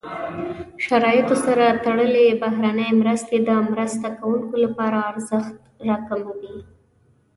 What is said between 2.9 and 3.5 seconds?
مرستې د